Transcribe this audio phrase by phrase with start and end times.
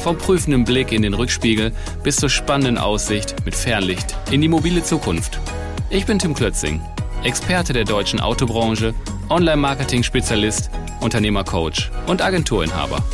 [0.00, 1.72] Vom prüfenden Blick in den Rückspiegel
[2.02, 5.38] bis zur spannenden Aussicht mit Fernlicht in die mobile Zukunft.
[5.90, 6.80] Ich bin Tim Klötzing,
[7.22, 8.94] Experte der deutschen Autobranche,
[9.28, 13.04] Online-Marketing-Spezialist, Unternehmercoach und Agenturinhaber.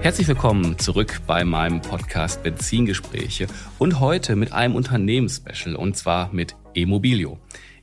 [0.00, 3.46] Herzlich willkommen zurück bei meinem Podcast Benzingespräche
[3.78, 7.38] und heute mit einem Unternehmensspecial und zwar mit Immobilio.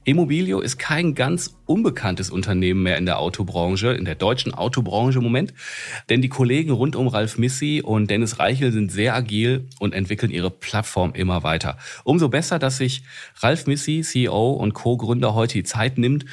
[0.10, 5.24] Immobilio ist kein ganz unbekanntes Unternehmen mehr in der Autobranche, in der deutschen Autobranche im
[5.24, 5.54] Moment.
[6.10, 10.32] Denn die Kollegen rund um Ralf Missi und Dennis Reichel sind sehr agil und entwickeln
[10.32, 11.78] ihre Plattform immer weiter.
[12.04, 13.04] Umso besser, dass sich
[13.36, 16.26] Ralf Missi, CEO und Co-Gründer, heute die Zeit nimmt,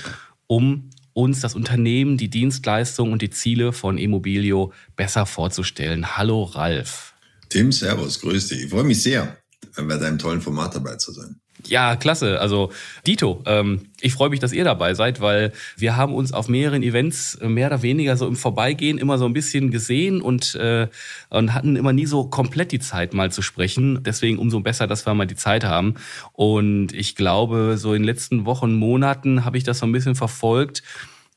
[0.47, 6.17] um uns das Unternehmen, die Dienstleistung und die Ziele von Immobilio besser vorzustellen.
[6.17, 7.15] Hallo Ralf.
[7.51, 8.65] Tim, Servus, grüß dich.
[8.65, 9.37] Ich freue mich sehr,
[9.77, 11.41] bei deinem tollen Format dabei zu sein.
[11.65, 12.41] Ja, klasse.
[12.41, 12.71] Also
[13.07, 16.83] Dito, ähm, ich freue mich, dass ihr dabei seid, weil wir haben uns auf mehreren
[16.83, 20.89] Events äh, mehr oder weniger so im Vorbeigehen immer so ein bisschen gesehen und, äh,
[21.31, 24.03] und hatten immer nie so komplett die Zeit mal zu sprechen.
[24.05, 25.95] Deswegen umso besser, dass wir mal die Zeit haben.
[26.33, 30.15] Und ich glaube, so in den letzten Wochen, Monaten habe ich das so ein bisschen
[30.15, 30.83] verfolgt.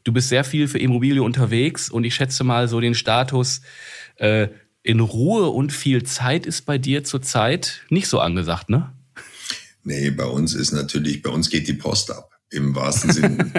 [0.03, 3.61] Du bist sehr viel für Immobilie unterwegs und ich schätze mal so den Status
[4.15, 4.47] äh,
[4.83, 8.91] in Ruhe und viel Zeit ist bei dir zurzeit nicht so angesagt, ne?
[9.83, 13.51] Nee, bei uns ist natürlich, bei uns geht die Post ab, im wahrsten Sinne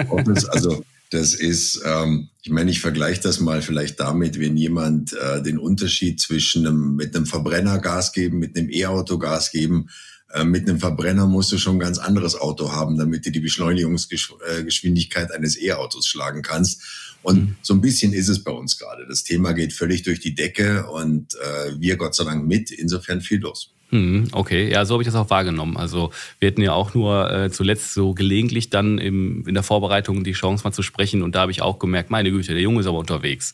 [0.49, 5.43] Also das ist, ähm, ich meine, ich vergleiche das mal vielleicht damit, wenn jemand äh,
[5.43, 9.89] den Unterschied zwischen einem, mit einem Verbrenner Gas geben, mit einem E-Auto Gas geben,
[10.33, 13.41] äh, mit einem Verbrenner musst du schon ein ganz anderes Auto haben, damit du die
[13.41, 16.81] Beschleunigungsgeschwindigkeit eines E-Autos schlagen kannst.
[17.23, 17.55] Und mhm.
[17.61, 19.05] so ein bisschen ist es bei uns gerade.
[19.07, 22.71] Das Thema geht völlig durch die Decke und äh, wir Gott sei Dank mit.
[22.71, 23.73] Insofern viel los.
[23.91, 25.75] Hm, okay, ja, so habe ich das auch wahrgenommen.
[25.75, 30.23] Also wir hatten ja auch nur äh, zuletzt so gelegentlich dann im, in der Vorbereitung
[30.23, 32.79] die Chance mal zu sprechen und da habe ich auch gemerkt, meine Güte, der Junge
[32.79, 33.53] ist aber unterwegs.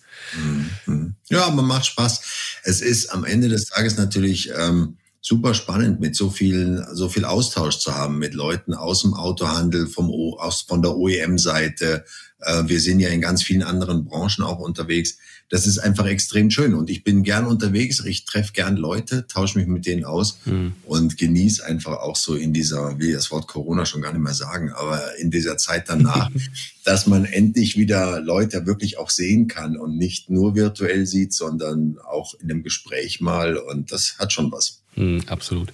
[0.86, 1.16] Mhm.
[1.30, 2.62] Ja, aber macht Spaß.
[2.64, 7.26] Es ist am Ende des Tages natürlich ähm, super spannend, mit so vielen, so viel
[7.26, 12.06] Austausch zu haben mit Leuten aus dem Autohandel, vom aus, von der OEM-Seite.
[12.40, 15.18] Äh, wir sind ja in ganz vielen anderen Branchen auch unterwegs
[15.50, 16.74] das ist einfach extrem schön.
[16.74, 20.74] Und ich bin gern unterwegs, ich treffe gern Leute, tausche mich mit denen aus mhm.
[20.86, 24.34] und genieße einfach auch so in dieser, will das Wort Corona schon gar nicht mehr
[24.34, 26.30] sagen, aber in dieser Zeit danach,
[26.84, 31.98] dass man endlich wieder Leute wirklich auch sehen kann und nicht nur virtuell sieht, sondern
[32.06, 33.58] auch in einem Gespräch mal.
[33.58, 34.82] Und das hat schon was.
[34.96, 35.72] Mhm, absolut.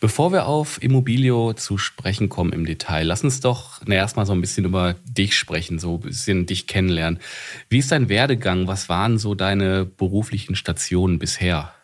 [0.00, 4.32] Bevor wir auf Immobilio zu sprechen kommen im Detail, lass uns doch na, erstmal so
[4.32, 7.20] ein bisschen über dich sprechen, so ein bisschen dich kennenlernen.
[7.68, 8.66] Wie ist dein Werdegang?
[8.66, 11.74] Was waren so deine beruflichen Stationen bisher?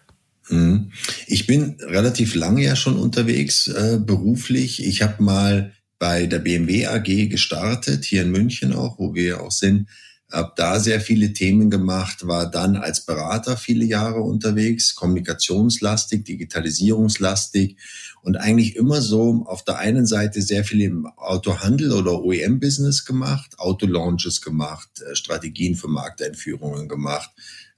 [0.49, 0.93] Mhm.
[1.27, 4.83] Ich bin relativ lange ja schon unterwegs äh, beruflich.
[4.83, 9.53] Ich habe mal bei der BMW AG gestartet, hier in München auch, wo wir auch
[9.53, 9.89] sind.
[10.33, 17.77] Habe da sehr viele Themen gemacht, war dann als Berater viele Jahre unterwegs, kommunikationslastig, digitalisierungslastig
[18.23, 23.59] und eigentlich immer so auf der einen Seite sehr viel im Autohandel oder OEM-Business gemacht,
[23.59, 27.31] Autolaunches gemacht, äh, Strategien für Markteinführungen gemacht.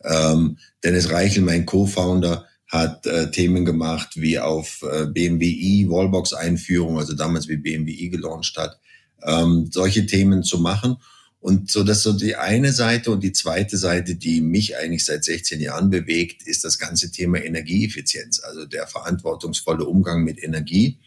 [0.02, 6.98] Ähm, Dennis Reichel, mein Co-Founder, hat äh, Themen gemacht wie auf äh, BMW i, Wallbox-Einführung,
[6.98, 8.78] also damals wie BMW i gelauncht hat,
[9.22, 10.96] ähm, solche Themen zu machen.
[11.40, 15.24] Und so, dass so die eine Seite und die zweite Seite, die mich eigentlich seit
[15.24, 20.98] 16 Jahren bewegt, ist das ganze Thema Energieeffizienz, also der verantwortungsvolle Umgang mit Energie.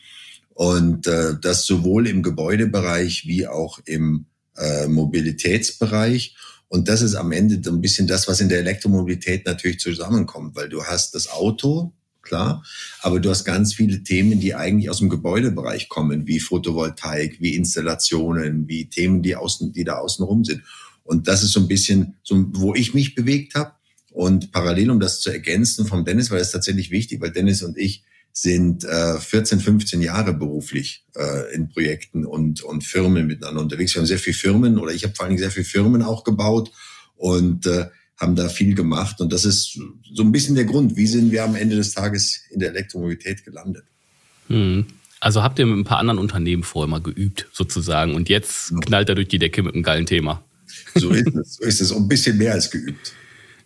[0.54, 4.26] Und äh, das sowohl im Gebäudebereich wie auch im
[4.58, 6.36] äh, Mobilitätsbereich.
[6.70, 10.56] Und das ist am Ende so ein bisschen das, was in der Elektromobilität natürlich zusammenkommt,
[10.56, 12.64] weil du hast das Auto, klar.
[13.02, 17.56] Aber du hast ganz viele Themen, die eigentlich aus dem Gebäudebereich kommen, wie Photovoltaik, wie
[17.56, 20.64] Installationen, wie Themen, die außen, die da außen rum sind.
[21.04, 23.74] Und das ist so ein bisschen, so, wo ich mich bewegt habe.
[24.12, 27.78] Und parallel, um das zu ergänzen vom Dennis, weil es tatsächlich wichtig, weil Dennis und
[27.78, 28.04] ich
[28.34, 33.94] sind äh, 14, 15 Jahre beruflich äh, in Projekten und, und Firmen miteinander unterwegs.
[33.94, 36.24] Wir haben sehr viele Firmen oder ich habe vor allen Dingen sehr viele Firmen auch
[36.24, 36.72] gebaut
[37.16, 37.88] und äh,
[38.22, 39.20] haben da viel gemacht.
[39.20, 39.80] Und das ist
[40.14, 43.44] so ein bisschen der Grund, wie sind wir am Ende des Tages in der Elektromobilität
[43.44, 43.84] gelandet.
[44.48, 44.86] Hm.
[45.20, 49.08] Also habt ihr mit ein paar anderen Unternehmen vorher mal geübt, sozusagen, und jetzt knallt
[49.10, 50.44] er durch die Decke mit einem geilen Thema.
[50.96, 51.56] So ist es.
[51.56, 51.92] So ist es.
[51.92, 53.14] Und ein bisschen mehr als geübt.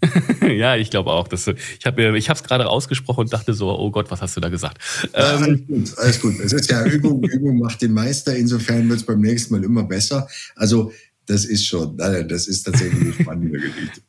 [0.42, 1.28] ja, ich glaube auch.
[1.28, 4.42] Dass, ich habe ich es gerade ausgesprochen und dachte so, oh Gott, was hast du
[4.42, 4.78] da gesagt?
[5.13, 6.40] Ja, alles ähm, gut, alles gut.
[6.40, 8.36] Es ist ja Übung, Übung macht den Meister.
[8.36, 10.28] Insofern wird es beim nächsten Mal immer besser.
[10.56, 10.92] Also
[11.25, 14.01] das ist schon, das ist tatsächlich eine spannende Geschichte.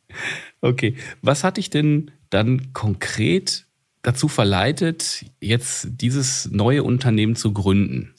[0.61, 3.65] Okay, was hat dich denn dann konkret
[4.01, 8.13] dazu verleitet, jetzt dieses neue Unternehmen zu gründen?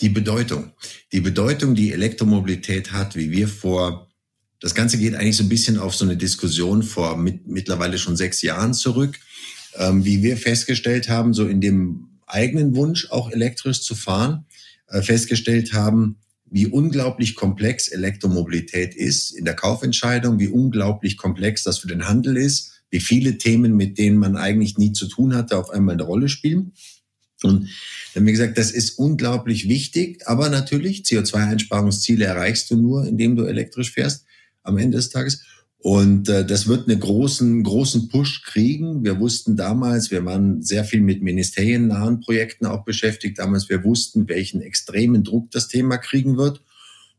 [0.00, 0.72] Die Bedeutung.
[1.12, 4.08] Die Bedeutung, die Elektromobilität hat, wie wir vor
[4.60, 8.16] das Ganze geht eigentlich so ein bisschen auf so eine Diskussion vor mit, mittlerweile schon
[8.16, 9.18] sechs Jahren zurück,
[9.76, 14.46] ähm, wie wir festgestellt haben, so in dem eigenen Wunsch auch elektrisch zu fahren,
[14.88, 16.16] äh, festgestellt haben,
[16.50, 22.36] wie unglaublich komplex Elektromobilität ist in der Kaufentscheidung, wie unglaublich komplex das für den Handel
[22.36, 26.04] ist, wie viele Themen, mit denen man eigentlich nie zu tun hatte, auf einmal eine
[26.04, 26.72] Rolle spielen.
[27.42, 27.68] Und
[28.14, 33.36] dann haben wir gesagt, das ist unglaublich wichtig, aber natürlich, CO2-Einsparungsziele erreichst du nur, indem
[33.36, 34.24] du elektrisch fährst
[34.62, 35.42] am Ende des Tages.
[35.80, 39.04] Und äh, das wird einen großen, großen Push kriegen.
[39.04, 43.38] Wir wussten damals, wir waren sehr viel mit ministeriennahen Projekten auch beschäftigt.
[43.38, 46.62] Damals, wir wussten, welchen extremen Druck das Thema kriegen wird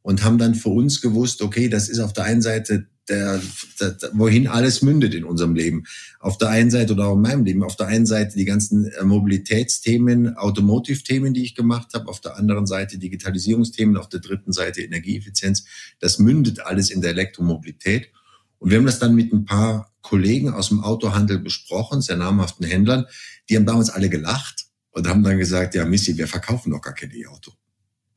[0.01, 3.41] und haben dann für uns gewusst, okay, das ist auf der einen Seite der,
[3.79, 5.85] der, wohin alles mündet in unserem Leben.
[6.19, 7.63] Auf der einen Seite oder auch in meinem Leben.
[7.63, 12.07] Auf der einen Seite die ganzen äh, Mobilitätsthemen, Automotive-Themen, die ich gemacht habe.
[12.07, 13.97] Auf der anderen Seite Digitalisierungsthemen.
[13.97, 15.65] Auf der dritten Seite Energieeffizienz.
[15.99, 18.11] Das mündet alles in der Elektromobilität.
[18.59, 22.65] Und wir haben das dann mit ein paar Kollegen aus dem Autohandel besprochen, sehr namhaften
[22.65, 23.05] Händlern.
[23.49, 26.93] Die haben damals alle gelacht und haben dann gesagt, ja, Missy, wir verkaufen doch gar
[26.93, 27.51] kein E-Auto.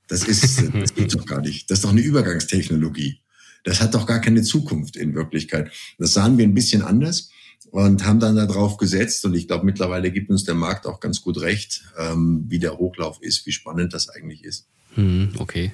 [0.08, 1.70] Das ist, das geht doch gar nicht.
[1.70, 3.22] Das ist doch eine Übergangstechnologie
[3.64, 5.70] das hat doch gar keine Zukunft in Wirklichkeit.
[5.98, 7.30] Das sahen wir ein bisschen anders
[7.70, 9.24] und haben dann darauf gesetzt.
[9.24, 12.78] Und ich glaube, mittlerweile gibt uns der Markt auch ganz gut recht, ähm, wie der
[12.78, 14.66] Hochlauf ist, wie spannend das eigentlich ist.
[14.94, 15.72] Hm, okay.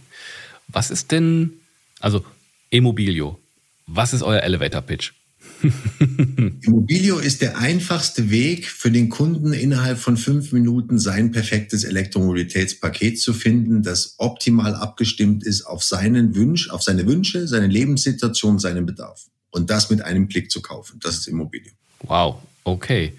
[0.69, 1.55] Was ist denn,
[2.01, 2.25] also
[2.71, 3.41] Immobilio,
[3.89, 5.13] was ist euer Elevator Pitch?
[6.63, 13.21] Immobilio ist der einfachste Weg für den Kunden innerhalb von fünf Minuten sein perfektes Elektromobilitätspaket
[13.21, 18.87] zu finden, das optimal abgestimmt ist auf seinen Wunsch, auf seine Wünsche, seine Lebenssituation, seinen
[18.87, 19.27] Bedarf.
[19.51, 21.01] Und das mit einem Klick zu kaufen.
[21.03, 21.73] Das ist Immobilio.
[22.03, 23.15] Wow, okay.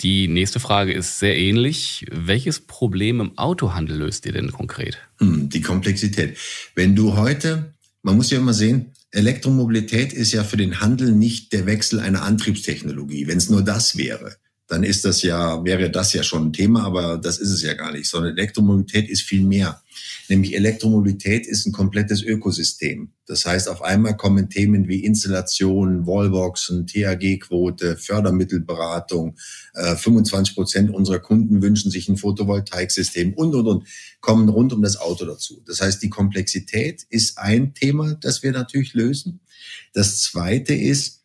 [0.00, 2.06] Die nächste Frage ist sehr ähnlich.
[2.12, 4.98] Welches Problem im Autohandel löst ihr denn konkret?
[5.18, 6.36] Hm, die Komplexität.
[6.76, 7.72] Wenn du heute,
[8.02, 12.22] man muss ja immer sehen, Elektromobilität ist ja für den Handel nicht der Wechsel einer
[12.22, 13.26] Antriebstechnologie.
[13.26, 14.36] Wenn es nur das wäre,
[14.68, 17.72] dann ist das ja, wäre das ja schon ein Thema, aber das ist es ja
[17.72, 19.82] gar nicht, sondern Elektromobilität ist viel mehr.
[20.28, 23.12] Nämlich Elektromobilität ist ein komplettes Ökosystem.
[23.26, 29.36] Das heißt, auf einmal kommen Themen wie Installation, Wallboxen, THG-Quote, Fördermittelberatung.
[29.74, 33.88] 25 äh, Prozent unserer Kunden wünschen sich ein Photovoltaiksystem und, und, und,
[34.20, 35.62] kommen rund um das Auto dazu.
[35.66, 39.40] Das heißt, die Komplexität ist ein Thema, das wir natürlich lösen.
[39.94, 41.17] Das zweite ist,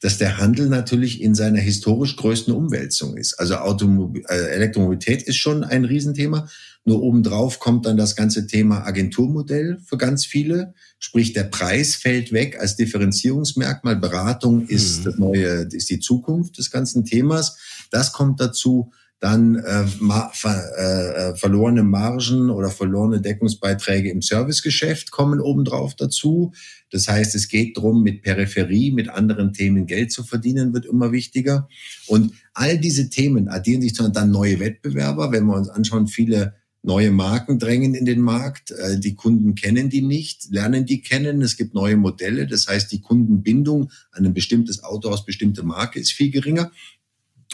[0.00, 3.34] dass der Handel natürlich in seiner historisch größten Umwälzung ist.
[3.34, 6.48] Also Automobil äh, Elektromobilität ist schon ein Riesenthema.
[6.84, 10.72] Nur obendrauf kommt dann das ganze Thema Agenturmodell für ganz viele.
[10.98, 13.96] Sprich, der Preis fällt weg als Differenzierungsmerkmal.
[13.96, 15.04] Beratung ist mhm.
[15.04, 17.58] das neue, ist die Zukunft des ganzen Themas.
[17.90, 19.86] Das kommt dazu dann äh,
[20.32, 26.52] ver, äh, verlorene Margen oder verlorene Deckungsbeiträge im Servicegeschäft kommen obendrauf dazu.
[26.90, 31.12] Das heißt, es geht darum, mit Peripherie, mit anderen Themen Geld zu verdienen, wird immer
[31.12, 31.68] wichtiger.
[32.06, 35.30] Und all diese Themen addieren sich dann neue Wettbewerber.
[35.30, 38.70] Wenn wir uns anschauen, viele neue Marken drängen in den Markt.
[38.70, 41.42] Äh, die Kunden kennen die nicht, lernen die kennen.
[41.42, 42.46] Es gibt neue Modelle.
[42.46, 46.72] Das heißt, die Kundenbindung an ein bestimmtes Auto aus bestimmter Marke ist viel geringer.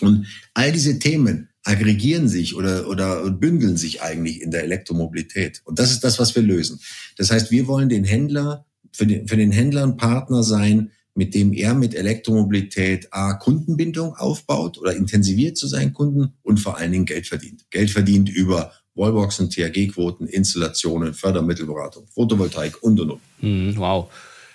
[0.00, 5.62] Und all diese Themen aggregieren sich oder, oder bündeln sich eigentlich in der Elektromobilität.
[5.64, 6.80] Und das ist das, was wir lösen.
[7.16, 11.34] Das heißt, wir wollen den Händler, für den, für den Händler ein Partner sein, mit
[11.34, 16.92] dem er mit Elektromobilität A, Kundenbindung aufbaut oder intensiviert zu seinen Kunden und vor allen
[16.92, 17.64] Dingen Geld verdient.
[17.70, 23.20] Geld verdient über Wallboxen, THG-Quoten, Installationen, Fördermittelberatung, Photovoltaik und und und.
[23.40, 24.08] Hm, wow.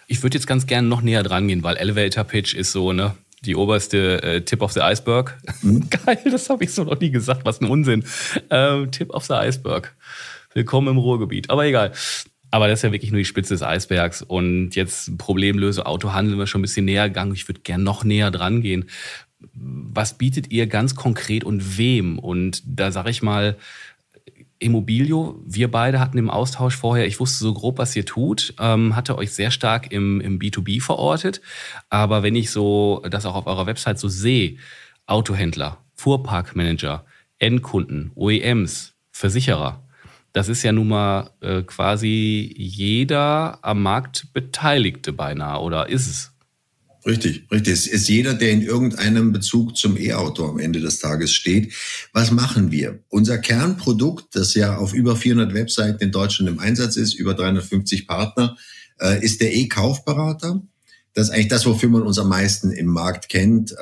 [0.08, 3.16] Ich würde jetzt ganz gerne noch näher dran gehen, weil Elevator Pitch ist so, ne?
[3.46, 5.38] Die oberste äh, Tip of the Iceberg.
[5.62, 5.90] Mhm.
[6.06, 7.46] Geil, das habe ich so noch nie gesagt.
[7.46, 8.04] Was ein Unsinn.
[8.50, 9.96] Ähm, Tip of the Iceberg.
[10.54, 11.50] Willkommen im Ruhrgebiet.
[11.50, 11.92] Aber egal.
[12.52, 14.22] Aber das ist ja wirklich nur die Spitze des Eisbergs.
[14.22, 17.34] Und jetzt Problemlöse Autohandel wir schon ein bisschen näher gegangen.
[17.34, 18.90] Ich würde gern noch näher dran gehen.
[19.54, 22.20] Was bietet ihr ganz konkret und wem?
[22.20, 23.58] Und da sage ich mal,
[24.62, 28.96] Immobilio, wir beide hatten im Austausch vorher, ich wusste so grob, was ihr tut, ähm,
[28.96, 31.42] hatte euch sehr stark im, im B2B verortet.
[31.90, 34.58] Aber wenn ich so das auch auf eurer Website so sehe,
[35.08, 37.06] Autohändler, Fuhrparkmanager,
[37.40, 39.84] Endkunden, OEMs, Versicherer,
[40.32, 46.31] das ist ja nun mal äh, quasi jeder am Markt Beteiligte beinahe, oder ist es?
[47.06, 47.74] Richtig, richtig.
[47.74, 51.74] Es ist jeder, der in irgendeinem Bezug zum E-Auto am Ende des Tages steht.
[52.14, 53.00] Was machen wir?
[53.10, 58.08] Unser Kernprodukt, das ja auf über 400 Webseiten in Deutschland im Einsatz ist, über 350
[58.08, 58.56] Partner,
[59.00, 60.62] äh, ist der E-Kaufberater.
[61.14, 63.76] Das ist eigentlich das, wofür man uns am meisten im Markt kennt.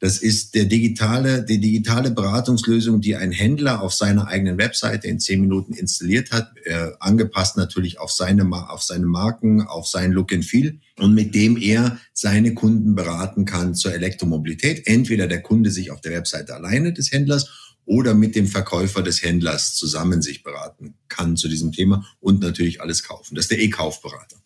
[0.00, 5.18] Das ist der digitale, die digitale Beratungslösung, die ein Händler auf seiner eigenen Webseite in
[5.18, 10.32] zehn Minuten installiert hat, äh, angepasst natürlich auf seine, auf seine Marken, auf sein Look
[10.32, 14.86] and Feel und mit dem er seine Kunden beraten kann zur Elektromobilität.
[14.86, 19.22] Entweder der Kunde sich auf der Webseite alleine des Händlers oder mit dem Verkäufer des
[19.22, 23.34] Händlers zusammen sich beraten kann zu diesem Thema und natürlich alles kaufen.
[23.34, 24.36] Das ist der E-Kaufberater.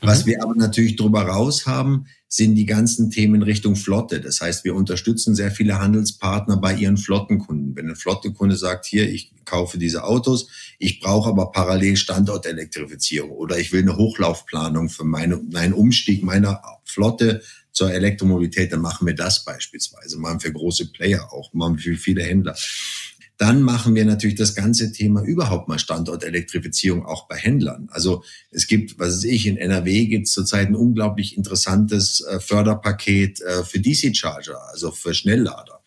[0.00, 0.30] Was mhm.
[0.30, 4.20] wir aber natürlich drüber raus haben, sind die ganzen Themen Richtung Flotte.
[4.20, 7.76] Das heißt, wir unterstützen sehr viele Handelspartner bei ihren Flottenkunden.
[7.76, 10.48] Wenn ein Flottenkunde sagt, hier, ich kaufe diese Autos,
[10.78, 16.60] ich brauche aber parallel Standortelektrifizierung oder ich will eine Hochlaufplanung für meine, meinen Umstieg meiner
[16.84, 17.42] Flotte
[17.76, 20.18] zur Elektromobilität, dann machen wir das beispielsweise.
[20.18, 22.56] Machen wir große Player auch, machen wir für viele Händler.
[23.38, 27.88] Dann machen wir natürlich das ganze Thema überhaupt mal Standortelektrifizierung auch bei Händlern.
[27.90, 32.40] Also es gibt, was weiß ich, in NRW gibt es zurzeit ein unglaublich interessantes äh,
[32.40, 35.80] Förderpaket äh, für DC-Charger, also für Schnelllader.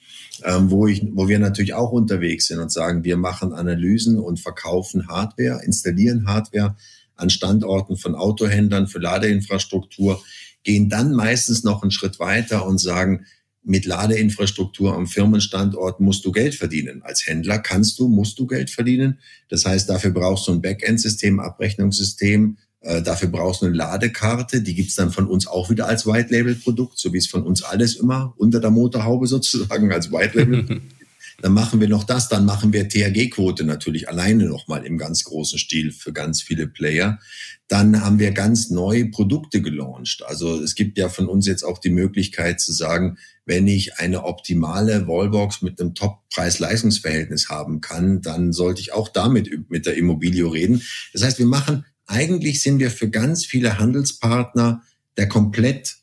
[0.43, 4.39] Ähm, wo, ich, wo wir natürlich auch unterwegs sind und sagen, wir machen Analysen und
[4.39, 6.77] verkaufen Hardware, installieren Hardware
[7.15, 10.23] an Standorten von Autohändlern für Ladeinfrastruktur,
[10.63, 13.25] gehen dann meistens noch einen Schritt weiter und sagen,
[13.69, 17.03] mit Ladeinfrastruktur am Firmenstandort musst du Geld verdienen.
[17.03, 19.19] Als Händler kannst du, musst du Geld verdienen.
[19.47, 22.57] Das heißt, dafür brauchst du ein Backend-System, Abrechnungssystem.
[22.81, 24.61] Äh, dafür brauchst du eine Ladekarte.
[24.61, 27.95] Die gibt's dann von uns auch wieder als White-Label-Produkt, so wie es von uns alles
[27.95, 30.81] immer unter der Motorhaube sozusagen als White-Label.
[31.41, 35.59] dann machen wir noch das, dann machen wir THG-Quote natürlich alleine nochmal im ganz großen
[35.59, 37.19] Stil für ganz viele Player.
[37.67, 40.23] Dann haben wir ganz neue Produkte gelauncht.
[40.25, 44.25] Also es gibt ja von uns jetzt auch die Möglichkeit zu sagen, wenn ich eine
[44.25, 50.51] optimale Wallbox mit einem Top-Preis-Leistungsverhältnis haben kann, dann sollte ich auch damit mit der Immobilie
[50.51, 50.81] reden.
[51.13, 54.83] Das heißt, wir machen, eigentlich sind wir für ganz viele Handelspartner
[55.17, 55.97] der komplett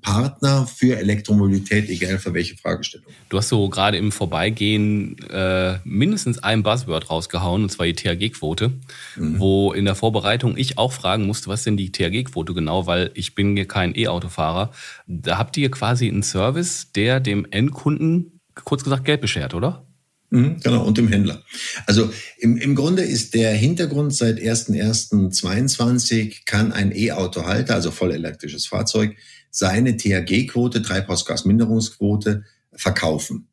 [0.00, 3.06] Partner für Elektromobilität, egal für welche Fragestellung.
[3.28, 8.72] Du hast so gerade im Vorbeigehen äh, mindestens ein Buzzword rausgehauen, und zwar die THG-Quote,
[9.16, 9.38] mhm.
[9.38, 13.34] wo in der Vorbereitung ich auch fragen musste, was denn die THG-Quote genau, weil ich
[13.34, 14.70] bin hier kein E-Autofahrer.
[15.06, 19.86] Da habt ihr quasi einen Service, der dem Endkunden, kurz gesagt, Geld beschert, oder?
[20.30, 21.42] Mhm, genau, und dem Händler.
[21.86, 28.66] Also im, im Grunde ist der Hintergrund seit 1.1.22 kann ein E-Autohalter, also voll elektrisches
[28.66, 29.16] Fahrzeug,
[29.56, 32.44] seine THG-Quote, Treibhausgasminderungsquote,
[32.74, 33.48] verkaufen.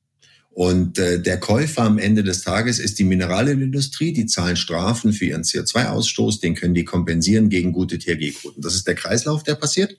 [0.50, 5.26] Und äh, der Käufer am Ende des Tages ist die Mineralölindustrie, die zahlen Strafen für
[5.26, 8.62] ihren CO2-Ausstoß, den können die kompensieren gegen gute THG-Quoten.
[8.62, 9.98] Das ist der Kreislauf, der passiert.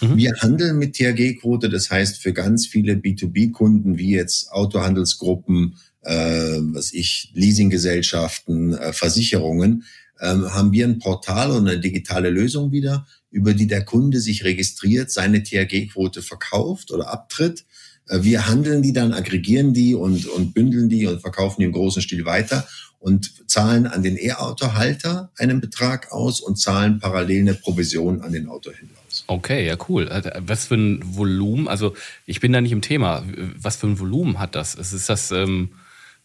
[0.00, 0.16] Mhm.
[0.16, 6.94] Wir handeln mit THG-Quote, das heißt für ganz viele B2B-Kunden wie jetzt Autohandelsgruppen, äh, was
[6.94, 9.84] ich, Leasinggesellschaften, äh, Versicherungen,
[10.18, 14.44] äh, haben wir ein Portal und eine digitale Lösung wieder, über die der Kunde sich
[14.44, 17.64] registriert, seine THG-Quote verkauft oder abtritt.
[18.08, 21.72] Äh, wir handeln die dann, aggregieren die und, und bündeln die und verkaufen die im
[21.72, 27.54] großen Stil weiter und zahlen an den E-Auto-Halter einen Betrag aus und zahlen parallel eine
[27.54, 29.24] Provision an den Autohändler aus.
[29.26, 30.08] Okay, ja, cool.
[30.08, 31.94] Äh, was für ein Volumen, also
[32.26, 33.24] ich bin da nicht im Thema,
[33.56, 34.74] was für ein Volumen hat das?
[34.74, 35.70] Ist das ähm,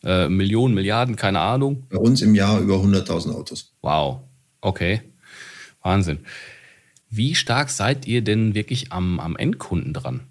[0.03, 1.87] äh, Millionen, Milliarden, keine Ahnung?
[1.89, 3.73] Bei uns im Jahr über 100.000 Autos.
[3.81, 4.19] Wow,
[4.61, 5.01] okay,
[5.81, 6.19] Wahnsinn.
[7.09, 10.21] Wie stark seid ihr denn wirklich am, am Endkunden dran?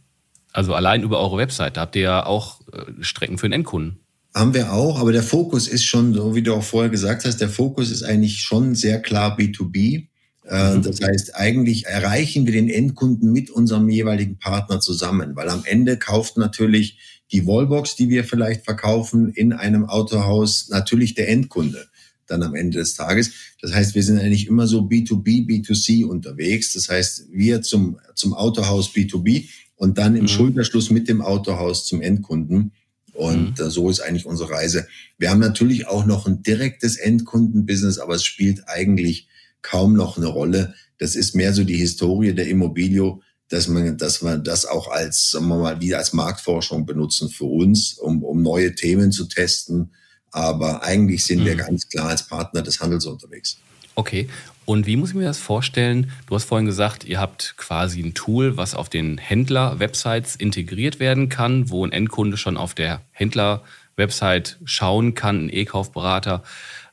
[0.53, 4.01] Also allein über eure Webseite habt ihr ja auch äh, Strecken für den Endkunden.
[4.35, 7.41] Haben wir auch, aber der Fokus ist schon, so wie du auch vorher gesagt hast,
[7.41, 10.09] der Fokus ist eigentlich schon sehr klar B2B.
[10.45, 10.83] Äh, mhm.
[10.83, 15.99] Das heißt, eigentlich erreichen wir den Endkunden mit unserem jeweiligen Partner zusammen, weil am Ende
[15.99, 16.99] kauft natürlich
[17.33, 21.87] die Wallbox, die wir vielleicht verkaufen in einem Autohaus, natürlich der Endkunde
[22.27, 23.31] dann am Ende des Tages.
[23.61, 26.73] Das heißt, wir sind eigentlich immer so B2B, B2C unterwegs.
[26.73, 30.29] Das heißt, wir zum, zum Autohaus B2B und dann im mhm.
[30.29, 32.73] Schulterschluss mit dem Autohaus zum Endkunden.
[33.13, 33.71] Und mhm.
[33.71, 34.87] so ist eigentlich unsere Reise.
[35.19, 39.29] Wir haben natürlich auch noch ein direktes Endkundenbusiness, aber es spielt eigentlich
[39.63, 40.75] kaum noch eine Rolle.
[40.99, 45.31] Das ist mehr so die Historie der Immobilio, dass man, dass man das auch als,
[45.31, 49.93] sagen wir mal, wieder als Marktforschung benutzen für uns, um, um neue Themen zu testen,
[50.37, 51.45] aber eigentlich sind mhm.
[51.47, 53.57] wir ganz klar als Partner des Handels unterwegs.
[53.95, 54.29] Okay.
[54.67, 56.11] Und wie muss ich mir das vorstellen?
[56.27, 61.31] Du hast vorhin gesagt, ihr habt quasi ein Tool, was auf den Händler-Websites integriert werden
[61.31, 66.43] kann, wo ein Endkunde schon auf der Händler-Website schauen kann, ein E-Kaufberater.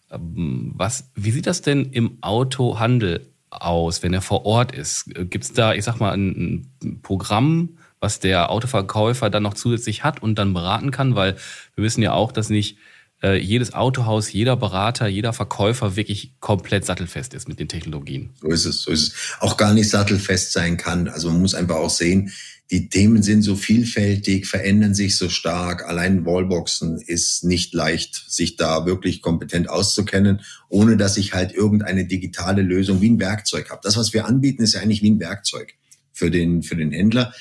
[0.09, 5.09] Ähm, was, wie sieht das denn im Autohandel aus, wenn er vor Ort ist?
[5.13, 10.05] Gibt es da, ich sag mal, ein, ein Programm, was der Autoverkäufer dann noch zusätzlich
[10.05, 11.15] hat und dann beraten kann?
[11.15, 11.35] Weil
[11.75, 12.77] wir wissen ja auch, dass nicht
[13.23, 18.31] äh, jedes Autohaus, jeder Berater, jeder Verkäufer wirklich komplett sattelfest ist mit den Technologien.
[18.41, 19.13] So ist es, so ist es.
[19.39, 21.07] Auch gar nicht sattelfest sein kann.
[21.07, 22.31] Also man muss einfach auch sehen,
[22.71, 25.87] die Themen sind so vielfältig, verändern sich so stark.
[25.87, 32.05] Allein Wallboxen ist nicht leicht, sich da wirklich kompetent auszukennen, ohne dass ich halt irgendeine
[32.05, 33.81] digitale Lösung wie ein Werkzeug habe.
[33.83, 35.75] Das, was wir anbieten, ist ja eigentlich wie ein Werkzeug
[36.13, 37.33] für den, für den Händler.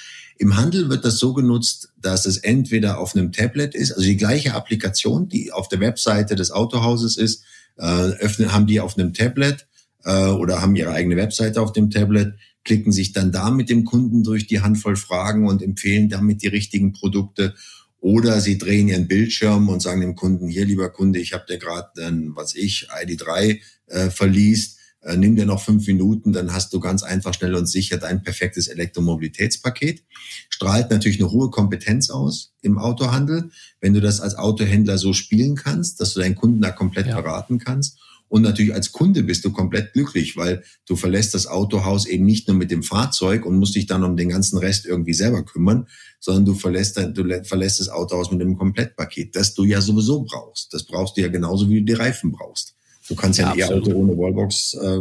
[0.43, 4.17] Im Handel wird das so genutzt, dass es entweder auf einem Tablet ist, also die
[4.17, 7.45] gleiche Applikation, die auf der Webseite des Autohauses ist,
[7.77, 9.69] äh, öffnen, haben die auf einem Tablet
[10.03, 12.35] äh, oder haben ihre eigene Webseite auf dem Tablet,
[12.65, 16.49] klicken sich dann da mit dem Kunden durch die Handvoll Fragen und empfehlen damit die
[16.49, 17.55] richtigen Produkte.
[18.01, 21.59] Oder sie drehen ihren Bildschirm und sagen dem Kunden, hier lieber Kunde, ich habe dir
[21.59, 21.91] gerade,
[22.35, 27.03] was ich, ID3 äh, verliest äh, nimm dir noch fünf Minuten, dann hast du ganz
[27.03, 30.05] einfach, schnell und sicher dein perfektes Elektromobilitätspaket.
[30.49, 35.57] Strahlt natürlich eine hohe Kompetenz aus im Autohandel, wenn du das als Autohändler so spielen
[35.57, 37.21] kannst, dass du deinen Kunden da komplett ja.
[37.21, 37.99] beraten kannst.
[38.29, 42.49] Und natürlich als Kunde bist du komplett glücklich, weil du verlässt das Autohaus eben nicht
[42.49, 45.87] nur mit dem Fahrzeug und musst dich dann um den ganzen Rest irgendwie selber kümmern,
[46.19, 50.73] sondern du verlässt, du verlässt das Autohaus mit einem Komplettpaket, das du ja sowieso brauchst.
[50.73, 52.72] Das brauchst du ja genauso, wie du die Reifen brauchst.
[53.13, 54.99] Du kannst ja, ein E-Auto ohne Wallbox, äh,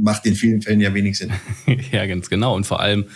[0.00, 1.32] macht in vielen Fällen ja wenig Sinn.
[1.92, 2.54] ja, ganz genau.
[2.54, 3.06] Und vor allem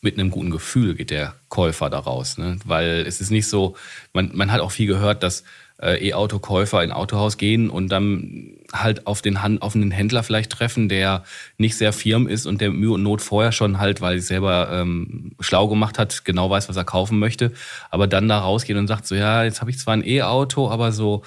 [0.00, 2.36] mit einem guten Gefühl geht der Käufer daraus.
[2.36, 2.58] Ne?
[2.64, 3.76] Weil es ist nicht so,
[4.12, 5.44] man, man hat auch viel gehört, dass
[5.78, 10.88] E-Auto-Käufer in Autohaus gehen und dann halt auf den, Hand, auf einen Händler vielleicht treffen,
[10.88, 11.24] der
[11.58, 14.70] nicht sehr firm ist und der Mühe und Not vorher schon halt, weil er selber
[14.72, 17.52] ähm, schlau gemacht hat, genau weiß, was er kaufen möchte,
[17.90, 20.92] aber dann da rausgehen und sagt so, ja, jetzt habe ich zwar ein E-Auto, aber
[20.92, 21.22] so,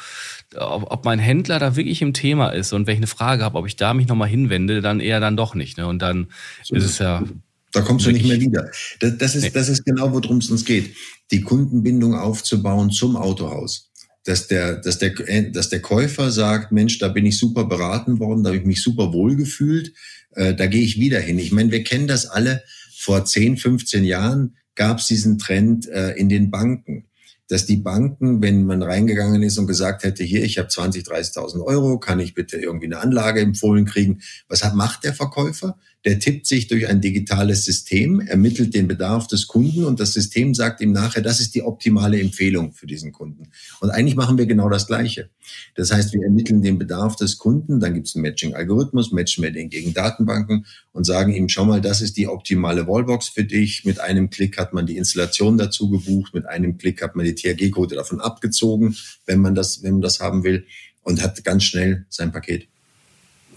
[0.55, 3.57] ob, ob mein Händler da wirklich im Thema ist und wenn ich eine Frage habe,
[3.57, 5.77] ob ich da mich nochmal hinwende, dann eher dann doch nicht.
[5.77, 5.85] Ne?
[5.85, 6.27] Und dann
[6.63, 7.23] so ist es ja
[7.71, 8.67] da kommst du nicht mehr wieder.
[8.99, 10.95] Das, das ist, das ist genau, worum es uns geht.
[11.29, 13.88] Die Kundenbindung aufzubauen zum Autohaus
[14.29, 15.11] dass der, dass der,
[15.51, 18.83] dass der Käufer sagt, Mensch, da bin ich super beraten worden, da habe ich mich
[18.83, 19.93] super wohl gefühlt,
[20.35, 21.39] äh, da gehe ich wieder hin.
[21.39, 22.63] Ich meine, wir kennen das alle.
[22.95, 27.05] Vor 10, 15 Jahren gab es diesen Trend äh, in den Banken
[27.49, 31.63] dass die Banken, wenn man reingegangen ist und gesagt hätte, hier, ich habe 20, 30.000
[31.63, 34.21] Euro, kann ich bitte irgendwie eine Anlage empfohlen kriegen?
[34.47, 35.75] Was hat, macht der Verkäufer?
[36.05, 40.53] Der tippt sich durch ein digitales System, ermittelt den Bedarf des Kunden und das System
[40.53, 43.49] sagt ihm nachher, das ist die optimale Empfehlung für diesen Kunden.
[43.81, 45.29] Und eigentlich machen wir genau das Gleiche.
[45.75, 49.51] Das heißt, wir ermitteln den Bedarf des Kunden, dann gibt es einen Matching-Algorithmus, matchen wir
[49.51, 53.83] den gegen Datenbanken und sagen ihm, schau mal, das ist die optimale Wallbox für dich.
[53.83, 57.35] Mit einem Klick hat man die Installation dazu gebucht, mit einem Klick hat man die
[57.35, 60.65] THG-Code davon abgezogen, wenn man das, wenn man das haben will
[61.03, 62.67] und hat ganz schnell sein Paket.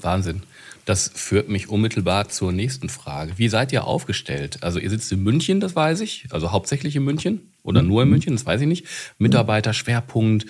[0.01, 0.43] Wahnsinn.
[0.85, 3.35] Das führt mich unmittelbar zur nächsten Frage.
[3.37, 4.59] Wie seid ihr aufgestellt?
[4.63, 7.89] Also ihr sitzt in München, das weiß ich, also hauptsächlich in München oder mhm.
[7.89, 8.87] nur in München, das weiß ich nicht.
[9.19, 10.47] Mitarbeiterschwerpunkt,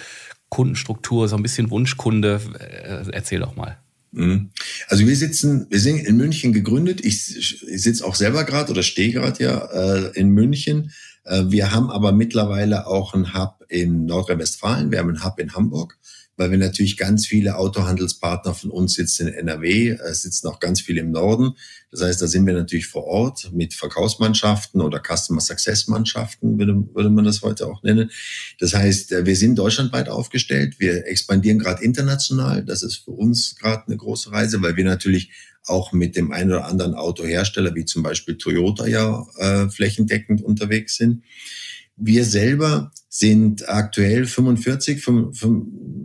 [0.48, 2.40] Kundenstruktur, so ein bisschen Wunschkunde.
[2.58, 3.78] Äh, erzähl doch mal.
[4.12, 4.50] Mhm.
[4.88, 7.04] Also wir sitzen, wir sind in München gegründet.
[7.04, 10.92] Ich, ich sitze auch selber gerade oder stehe gerade ja äh, in München.
[11.24, 14.90] Äh, wir haben aber mittlerweile auch einen Hub in Nordrhein-Westfalen.
[14.90, 15.98] Wir haben einen Hub in Hamburg
[16.36, 20.80] weil wir natürlich ganz viele Autohandelspartner von uns sitzen in NRW, äh, sitzen auch ganz
[20.80, 21.56] viele im Norden.
[21.90, 26.74] Das heißt, da sind wir natürlich vor Ort mit Verkaufsmannschaften oder Customer Success Mannschaften, würde,
[26.94, 28.10] würde man das heute auch nennen.
[28.58, 30.76] Das heißt, äh, wir sind deutschlandweit aufgestellt.
[30.78, 32.64] Wir expandieren gerade international.
[32.64, 35.30] Das ist für uns gerade eine große Reise, weil wir natürlich
[35.66, 40.96] auch mit dem einen oder anderen Autohersteller, wie zum Beispiel Toyota, ja äh, flächendeckend unterwegs
[40.96, 41.22] sind.
[41.96, 45.04] Wir selber sind aktuell 45,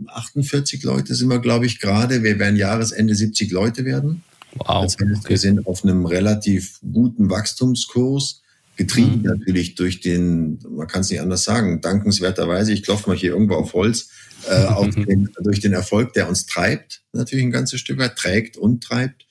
[0.06, 2.22] 48 Leute sind wir, glaube ich, gerade.
[2.22, 4.22] Wir werden Jahresende 70 Leute werden.
[4.54, 4.84] Wow.
[4.84, 5.28] Das heißt, okay.
[5.28, 8.42] wir sind auf einem relativ guten Wachstumskurs,
[8.76, 9.22] getrieben mhm.
[9.22, 13.54] natürlich durch den, man kann es nicht anders sagen, dankenswerterweise, ich klopfe mal hier irgendwo
[13.54, 14.10] auf Holz,
[14.48, 18.56] äh, auf den, durch den Erfolg, der uns treibt, natürlich ein ganzes Stück weit, trägt
[18.56, 19.26] und treibt.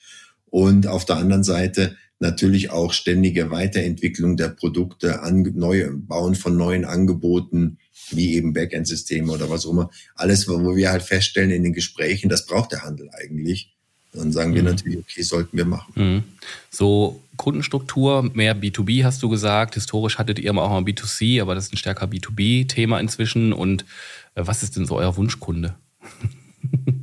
[0.50, 6.56] Und auf der anderen Seite natürlich auch ständige Weiterentwicklung der Produkte, an, neue, Bauen von
[6.56, 7.78] neuen Angeboten,
[8.10, 9.90] wie eben Backend-Systeme oder was auch immer.
[10.14, 13.74] Alles, wo wir halt feststellen in den Gesprächen, das braucht der Handel eigentlich.
[14.12, 14.54] Dann sagen mhm.
[14.56, 15.92] wir natürlich, okay, sollten wir machen.
[15.94, 16.22] Mhm.
[16.70, 19.74] So Kundenstruktur, mehr B2B hast du gesagt.
[19.74, 23.52] Historisch hattet ihr immer auch mal B2C, aber das ist ein stärker B2B-Thema inzwischen.
[23.52, 23.84] Und
[24.34, 25.74] äh, was ist denn so euer Wunschkunde?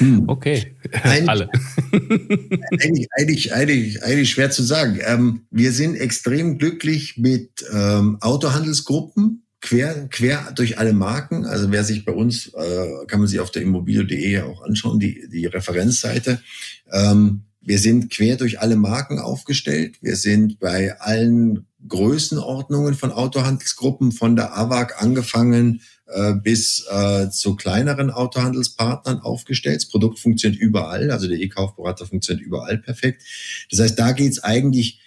[0.00, 0.24] Hm.
[0.28, 1.48] Okay, eigentlich, alle.
[1.92, 4.98] eigentlich, eigentlich, eigentlich, eigentlich schwer zu sagen.
[5.04, 11.44] Ähm, wir sind extrem glücklich mit ähm, Autohandelsgruppen, quer, quer durch alle Marken.
[11.44, 15.28] Also wer sich bei uns, äh, kann man sich auf der immobilio.de auch anschauen, die,
[15.30, 16.40] die Referenzseite.
[16.90, 19.98] Ähm, wir sind quer durch alle Marken aufgestellt.
[20.00, 27.56] Wir sind bei allen Größenordnungen von Autohandelsgruppen, von der AWAG angefangen äh, bis äh, zu
[27.56, 29.76] kleineren Autohandelspartnern aufgestellt.
[29.76, 33.22] Das Produkt funktioniert überall, also der E-Kaufberater funktioniert überall perfekt.
[33.70, 35.00] Das heißt, da geht's eigentlich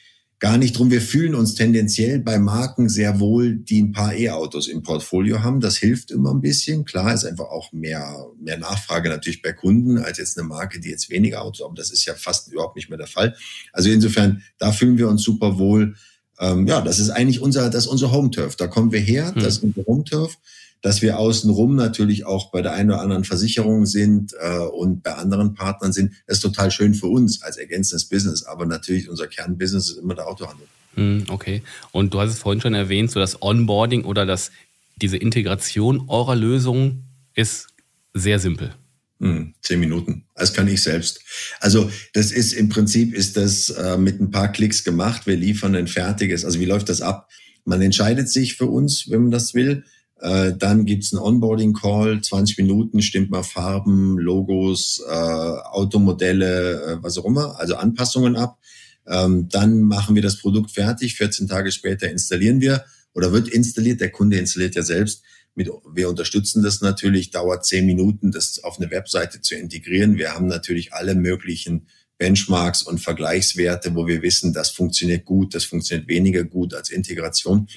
[0.43, 0.91] gar nicht drum.
[0.91, 5.61] Wir fühlen uns tendenziell bei Marken sehr wohl, die ein paar E-Autos im Portfolio haben.
[5.61, 6.83] Das hilft immer ein bisschen.
[6.83, 10.89] Klar ist einfach auch mehr, mehr Nachfrage natürlich bei Kunden als jetzt eine Marke, die
[10.89, 13.37] jetzt weniger Autos, aber das ist ja fast überhaupt nicht mehr der Fall.
[13.71, 15.95] Also insofern, da fühlen wir uns super wohl.
[16.39, 18.57] Ähm, ja, das ist eigentlich unser, das ist unser Home-Turf.
[18.57, 20.37] Da kommen wir her, das ist unser Home-Turf
[20.84, 25.15] dass wir außenrum natürlich auch bei der einen oder anderen Versicherung sind äh, und bei
[25.15, 26.12] anderen Partnern sind.
[26.28, 30.13] Das ist total schön für uns als ergänzendes Business, aber natürlich unser Kernbusiness ist immer
[30.13, 30.67] der Autohandel.
[30.96, 31.63] Hm, okay.
[31.93, 34.52] Und du hast es vorhin schon erwähnt, so das Onboarding oder das,
[34.98, 37.67] diese Integration eurer Lösung ist
[38.13, 38.76] sehr simpel.
[39.22, 40.26] Hm, zehn Minuten.
[40.36, 41.22] Das kann ich selbst.
[41.62, 45.28] Also das ist im Prinzip ist das äh, mit ein paar Klicks gemacht.
[45.28, 46.43] Wir liefern ein fertiges.
[46.43, 47.30] Also wie läuft das ab?
[47.63, 49.86] Man entscheidet sich für uns, wenn man das will.
[50.19, 57.17] Äh, dann gibt's einen Onboarding-Call, 20 Minuten, stimmt mal Farben, Logos, äh, Automodelle, äh, was
[57.17, 58.60] auch immer, also Anpassungen ab.
[59.06, 64.02] Ähm, dann machen wir das Produkt fertig, 14 Tage später installieren wir oder wird installiert,
[64.02, 65.23] der Kunde installiert ja selbst.
[65.56, 70.17] Mit, wir unterstützen das natürlich, dauert 10 Minuten, das auf eine Webseite zu integrieren.
[70.17, 75.65] Wir haben natürlich alle möglichen Benchmarks und Vergleichswerte, wo wir wissen, das funktioniert gut, das
[75.65, 77.67] funktioniert weniger gut als Integration,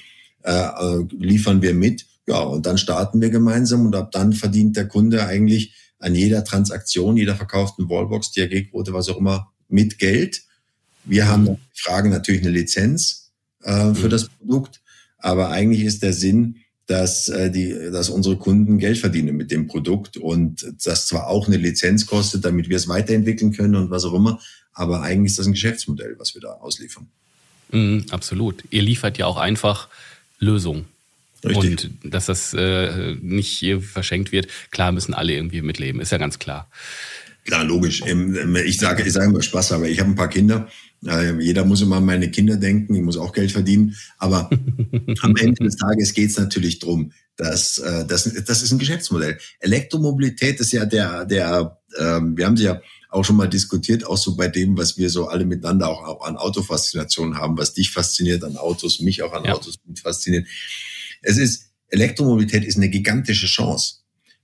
[0.43, 4.75] äh, äh liefern wir mit ja, und dann starten wir gemeinsam und ab dann verdient
[4.75, 10.43] der Kunde eigentlich an jeder Transaktion, jeder verkauften Wallbox, DRG-Quote, was auch immer, mit Geld.
[11.05, 11.57] Wir haben mhm.
[11.73, 13.31] fragen natürlich eine Lizenz
[13.63, 14.11] äh, für mhm.
[14.11, 14.81] das Produkt,
[15.17, 19.67] aber eigentlich ist der Sinn, dass, äh, die, dass unsere Kunden Geld verdienen mit dem
[19.67, 24.05] Produkt und das zwar auch eine Lizenz kostet, damit wir es weiterentwickeln können und was
[24.05, 24.39] auch immer,
[24.73, 27.07] aber eigentlich ist das ein Geschäftsmodell, was wir da ausliefern.
[27.71, 28.63] Mhm, absolut.
[28.69, 29.89] Ihr liefert ja auch einfach
[30.39, 30.85] Lösungen.
[31.43, 31.91] Richtig.
[32.03, 34.47] Und dass das äh, nicht hier verschenkt wird.
[34.71, 36.69] Klar müssen alle irgendwie mitleben, ist ja ganz klar.
[37.45, 38.03] Klar, logisch.
[38.65, 40.67] Ich sage, ich sage immer Spaß, aber ich habe ein paar Kinder.
[41.39, 43.95] Jeder muss immer an meine Kinder denken, ich muss auch Geld verdienen.
[44.17, 44.49] Aber
[45.21, 49.37] am Ende des Tages geht es natürlich drum, dass äh, das, das ist ein Geschäftsmodell.
[49.59, 54.17] Elektromobilität ist ja der, der, ähm, wir haben sie ja auch schon mal diskutiert, auch
[54.17, 58.43] so bei dem, was wir so alle miteinander auch an Autofaszination haben, was dich fasziniert
[58.43, 59.53] an Autos, mich auch an ja.
[59.53, 60.47] Autos fasziniert
[61.21, 63.97] es ist, Elektromobilität ist eine gigantische Chance,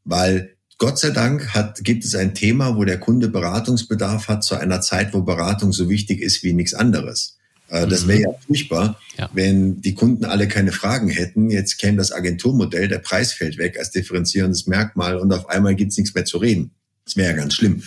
[0.06, 4.56] weil Gott sei Dank hat, gibt es ein Thema, wo der Kunde Beratungsbedarf hat zu
[4.56, 7.38] einer Zeit, wo Beratung so wichtig ist wie nichts anderes.
[7.70, 8.36] Äh, das wäre ja mhm.
[8.48, 9.30] furchtbar, ja.
[9.34, 11.50] wenn die Kunden alle keine Fragen hätten.
[11.50, 15.98] Jetzt käme das Agenturmodell, der Preis fällt weg als differenzierendes Merkmal und auf einmal gibt's
[15.98, 16.72] nichts mehr zu reden.
[17.06, 17.84] Das wäre ja ganz schlimm.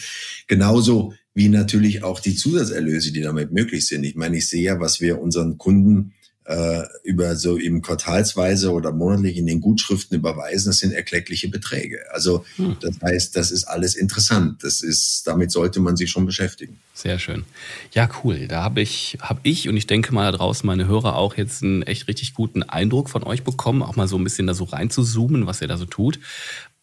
[0.46, 4.05] Genauso wie natürlich auch die Zusatzerlöse, die damit möglich sind.
[4.05, 6.14] Ich meine, ich sehe ja, was wir unseren Kunden
[6.46, 11.98] äh, über so eben quartalsweise oder monatlich in den Gutschriften überweisen, das sind erkleckliche Beträge.
[12.12, 12.76] Also hm.
[12.80, 14.62] das heißt, das ist alles interessant.
[14.62, 16.78] Das ist, damit sollte man sich schon beschäftigen.
[16.94, 17.44] Sehr schön.
[17.92, 18.46] Ja, cool.
[18.46, 21.62] Da habe ich, habe ich und ich denke mal da draußen meine Hörer auch jetzt
[21.62, 24.64] einen echt richtig guten Eindruck von euch bekommen, auch mal so ein bisschen da so
[24.64, 26.20] rein zu zoomen, was ihr da so tut.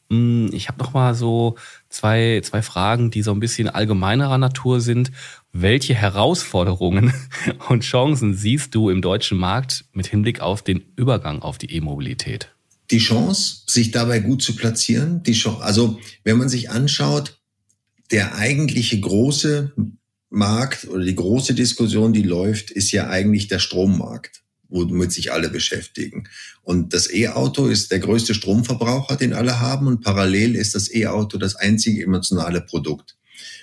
[0.10, 1.56] Hm, ich habe noch mal so
[1.90, 5.12] zwei, zwei Fragen, die so ein bisschen allgemeinerer Natur sind.
[5.56, 7.14] Welche Herausforderungen
[7.70, 12.50] und Chancen siehst du im deutschen Markt mit Hinblick auf den Übergang auf die E-Mobilität?
[12.90, 17.40] Die Chance, sich dabei gut zu platzieren, die Chance, also wenn man sich anschaut,
[18.12, 19.74] der eigentliche große
[20.32, 25.50] Markt oder die große Diskussion, die läuft, ist ja eigentlich der Strommarkt womit sich alle
[25.50, 26.28] beschäftigen.
[26.64, 29.88] Und das E-Auto ist der größte Stromverbraucher, den alle haben.
[29.88, 33.16] Und parallel ist das E-Auto das einzige emotionale Produkt.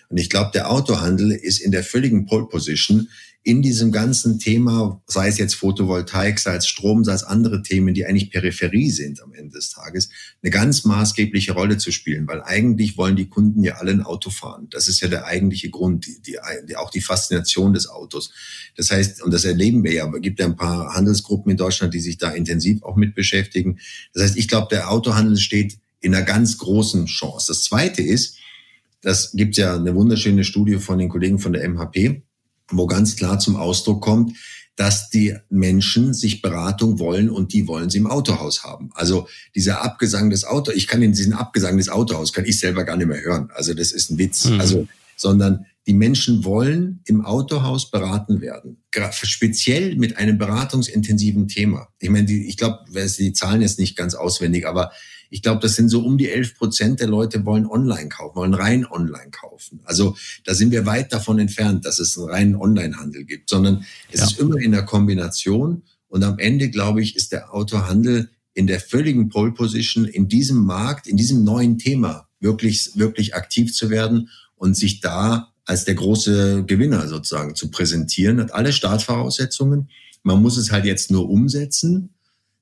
[0.08, 3.08] Und ich glaube, der Autohandel ist in der völligen Pole Position,
[3.42, 7.94] in diesem ganzen Thema, sei es jetzt Photovoltaik, sei es Strom, sei es andere Themen,
[7.94, 10.10] die eigentlich Peripherie sind am Ende des Tages,
[10.42, 14.28] eine ganz maßgebliche Rolle zu spielen, weil eigentlich wollen die Kunden ja alle ein Auto
[14.28, 14.68] fahren.
[14.70, 18.30] Das ist ja der eigentliche Grund, die, die, auch die Faszination des Autos.
[18.76, 21.94] Das heißt, und das erleben wir ja, es gibt ja ein paar Handelsgruppen in Deutschland,
[21.94, 23.78] die sich da intensiv auch mit beschäftigen.
[24.12, 27.46] Das heißt, ich glaube, der Autohandel steht in einer ganz großen Chance.
[27.48, 28.36] Das Zweite ist,
[29.02, 32.22] das gibt ja eine wunderschöne Studie von den Kollegen von der MHP,
[32.70, 34.36] wo ganz klar zum Ausdruck kommt,
[34.76, 38.90] dass die Menschen sich Beratung wollen und die wollen sie im Autohaus haben.
[38.94, 42.96] Also dieser Abgesang des Autos, ich kann diesen Abgesang des Autohaus, kann ich selber gar
[42.96, 43.50] nicht mehr hören.
[43.54, 44.46] Also das ist ein Witz.
[44.46, 44.60] Mhm.
[44.60, 48.82] Also, sondern die Menschen wollen im Autohaus beraten werden.
[49.12, 51.88] Speziell mit einem beratungsintensiven Thema.
[51.98, 54.92] Ich meine, die, ich glaube, die Zahlen jetzt nicht ganz auswendig, aber
[55.30, 58.54] Ich glaube, das sind so um die 11 Prozent der Leute wollen online kaufen, wollen
[58.54, 59.80] rein online kaufen.
[59.84, 64.20] Also da sind wir weit davon entfernt, dass es einen reinen Onlinehandel gibt, sondern es
[64.20, 64.26] ja.
[64.26, 65.82] ist immer in der Kombination.
[66.08, 70.64] Und am Ende, glaube ich, ist der Autohandel in der völligen Pole Position in diesem
[70.64, 75.94] Markt, in diesem neuen Thema wirklich, wirklich aktiv zu werden und sich da als der
[75.94, 79.88] große Gewinner sozusagen zu präsentieren, hat alle Startvoraussetzungen.
[80.24, 82.10] Man muss es halt jetzt nur umsetzen.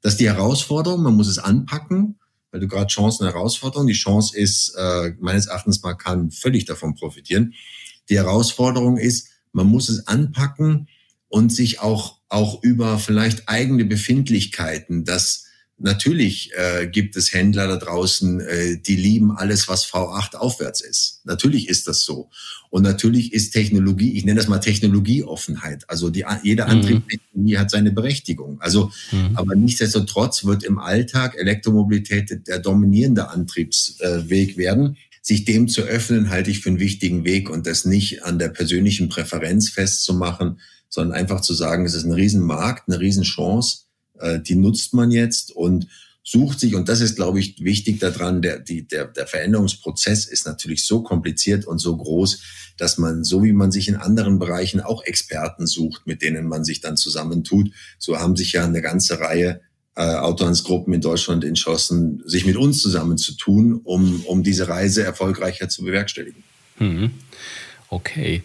[0.03, 2.18] Das ist die Herausforderung, man muss es anpacken,
[2.51, 3.89] weil du gerade Chancen Herausforderungen.
[3.89, 7.55] Die Chance ist, äh, meines Erachtens, man kann völlig davon profitieren.
[8.09, 10.89] Die Herausforderung ist, man muss es anpacken
[11.29, 15.48] und sich auch, auch über vielleicht eigene Befindlichkeiten, das
[15.81, 21.21] Natürlich äh, gibt es Händler da draußen, äh, die lieben alles, was V8 aufwärts ist.
[21.25, 22.31] Natürlich ist das so.
[22.69, 25.85] Und natürlich ist Technologie, ich nenne das mal Technologieoffenheit.
[25.88, 26.71] Also die, jede mhm.
[26.71, 28.61] Antriebstechnologie hat seine Berechtigung.
[28.61, 29.37] Also, mhm.
[29.37, 34.97] aber nichtsdestotrotz wird im Alltag Elektromobilität der dominierende Antriebsweg werden.
[35.23, 38.49] Sich dem zu öffnen, halte ich für einen wichtigen Weg und das nicht an der
[38.49, 43.88] persönlichen Präferenz festzumachen, sondern einfach zu sagen, es ist ein Riesenmarkt, eine Riesenchance
[44.21, 45.87] äh, die nutzt man jetzt und
[46.23, 50.45] sucht sich, und das ist, glaube ich, wichtig daran, der, die, der, der Veränderungsprozess ist
[50.45, 52.43] natürlich so kompliziert und so groß,
[52.77, 56.65] dass man, so wie man sich in anderen Bereichen auch Experten sucht, mit denen man
[56.65, 59.63] sich dann zusammentut, so haben sich ja eine ganze Reihe
[59.97, 65.83] äh, Autohansgruppen in Deutschland entschlossen, sich mit uns zusammenzutun, um, um diese Reise erfolgreicher zu
[65.83, 66.45] bewerkstelligen.
[66.79, 67.11] Mhm.
[67.89, 68.45] Okay.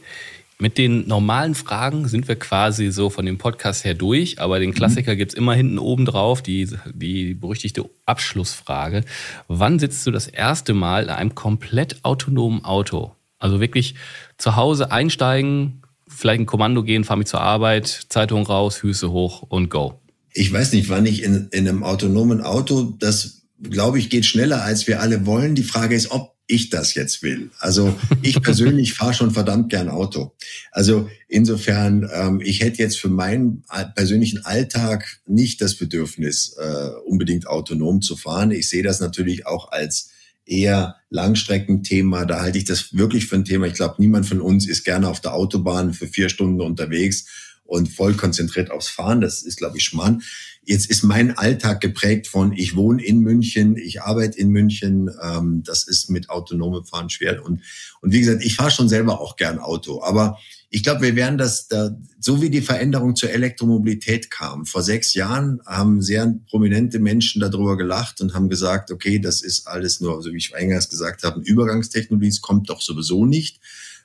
[0.63, 4.73] Mit den normalen Fragen sind wir quasi so von dem Podcast her durch, aber den
[4.73, 5.17] Klassiker mhm.
[5.17, 9.03] gibt's immer hinten oben drauf, die, die berüchtigte Abschlussfrage.
[9.49, 13.11] Wann sitzt du das erste Mal in einem komplett autonomen Auto?
[13.39, 13.95] Also wirklich
[14.37, 19.41] zu Hause einsteigen, vielleicht ein Kommando gehen, fahr mich zur Arbeit, Zeitung raus, Füße hoch
[19.41, 19.99] und go.
[20.31, 24.63] Ich weiß nicht, wann ich in, in einem autonomen Auto, das glaube ich, geht schneller,
[24.63, 25.55] als wir alle wollen.
[25.55, 27.51] Die Frage ist, ob ich das jetzt will.
[27.59, 30.33] Also ich persönlich fahre schon verdammt gern Auto.
[30.71, 33.63] Also insofern, ähm, ich hätte jetzt für meinen
[33.95, 38.51] persönlichen Alltag nicht das Bedürfnis, äh, unbedingt autonom zu fahren.
[38.51, 40.09] Ich sehe das natürlich auch als
[40.45, 42.25] eher Langstreckenthema.
[42.25, 43.65] Da halte ich das wirklich für ein Thema.
[43.67, 47.25] Ich glaube, niemand von uns ist gerne auf der Autobahn für vier Stunden unterwegs
[47.65, 49.21] und voll konzentriert aufs Fahren.
[49.21, 50.21] Das ist, glaube ich, Schmarrn.
[50.65, 55.09] Jetzt ist mein Alltag geprägt von, ich wohne in München, ich arbeite in München.
[55.21, 57.43] Ähm, das ist mit autonomem Fahren schwer.
[57.43, 57.61] Und,
[58.01, 60.01] und wie gesagt, ich fahre schon selber auch gern Auto.
[60.03, 60.37] Aber
[60.69, 64.65] ich glaube, wir werden das, da, so wie die Veränderung zur Elektromobilität kam.
[64.65, 69.67] Vor sechs Jahren haben sehr prominente Menschen darüber gelacht und haben gesagt, okay, das ist
[69.67, 73.59] alles nur, so wie ich eingangs gesagt habe, Übergangstechnologie, es kommt doch sowieso nicht.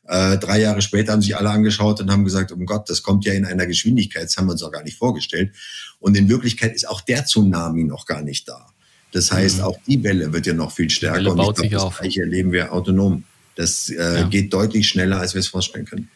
[0.09, 3.27] Äh, drei Jahre später haben sich alle angeschaut und haben gesagt, um Gott, das kommt
[3.27, 5.55] ja in einer Geschwindigkeit, das haben wir uns auch gar nicht vorgestellt.
[6.01, 8.67] Und in Wirklichkeit ist auch der Tsunami noch gar nicht da.
[9.13, 9.65] Das heißt, mhm.
[9.65, 11.19] auch die Welle wird ja noch viel stärker.
[11.19, 11.99] Die Welle baut und ich glaub, das auf.
[12.01, 13.25] Gleiche erleben wir autonom.
[13.55, 14.29] Das äh, ja.
[14.29, 16.09] geht deutlich schneller, als wir es vorstellen können.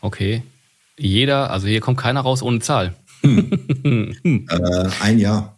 [0.00, 0.42] Okay.
[0.98, 2.96] Jeder, also hier kommt keiner raus ohne Zahl.
[3.22, 4.46] Hm.
[4.48, 5.56] äh, ein Jahr.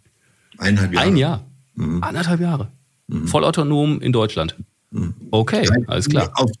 [0.59, 1.07] Eineinhalb Jahre.
[1.07, 1.47] Ein Jahr.
[1.75, 2.03] Mhm.
[2.03, 2.67] Anderthalb Jahre.
[3.07, 3.27] Mhm.
[3.27, 4.55] Vollautonom in Deutschland.
[5.31, 6.31] Okay, alles klar.
[6.35, 6.51] Auf,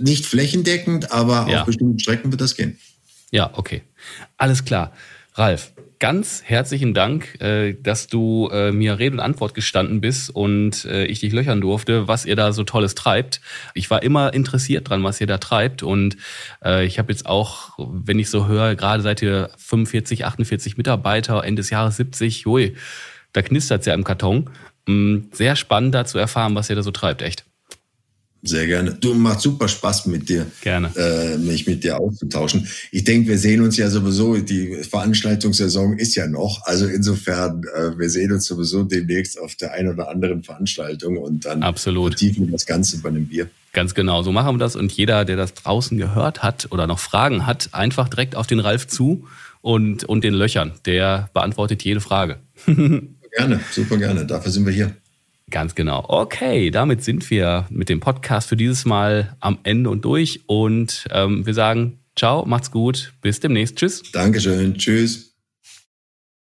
[0.00, 1.60] nicht flächendeckend, aber ja.
[1.60, 2.78] auf bestimmten Strecken wird das gehen.
[3.30, 3.82] Ja, okay.
[4.38, 4.92] Alles klar.
[5.34, 10.84] Ralf, ganz herzlichen Dank, äh, dass du äh, mir Rede und Antwort gestanden bist und
[10.84, 13.40] äh, ich dich löchern durfte, was ihr da so Tolles treibt.
[13.74, 16.16] Ich war immer interessiert dran, was ihr da treibt und
[16.82, 21.60] ich habe jetzt auch, wenn ich so höre, gerade seid ihr 45, 48 Mitarbeiter, Ende
[21.60, 22.74] des Jahres 70, hui,
[23.32, 24.50] da knistert es ja im Karton.
[24.86, 27.44] Mm, sehr spannend da zu erfahren, was ihr da so treibt, echt.
[28.42, 28.94] Sehr gerne.
[28.94, 30.90] Du macht super Spaß mit dir, gerne.
[30.96, 32.68] Äh, mich mit dir auszutauschen.
[32.92, 34.36] Ich denke, wir sehen uns ja sowieso.
[34.36, 36.60] Die Veranstaltungssaison ist ja noch.
[36.64, 41.44] Also insofern, äh, wir sehen uns sowieso demnächst auf der einen oder anderen Veranstaltung und
[41.46, 42.12] dann Absolut.
[42.12, 43.50] vertiefen wir das Ganze bei einem Bier.
[43.72, 44.76] Ganz genau, so machen wir das.
[44.76, 48.60] Und jeder, der das draußen gehört hat oder noch Fragen hat, einfach direkt auf den
[48.60, 49.26] Ralf zu
[49.62, 50.72] und, und den Löchern.
[50.86, 52.38] Der beantwortet jede Frage.
[52.66, 54.26] gerne, super gerne.
[54.26, 54.92] Dafür sind wir hier.
[55.50, 56.04] Ganz genau.
[56.08, 60.40] Okay, damit sind wir mit dem Podcast für dieses Mal am Ende und durch.
[60.46, 63.76] Und ähm, wir sagen ciao, macht's gut, bis demnächst.
[63.76, 64.02] Tschüss.
[64.12, 65.27] Dankeschön, tschüss.